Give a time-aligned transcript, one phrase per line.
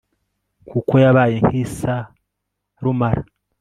[0.69, 3.21] kuko yabaye nk'isarumara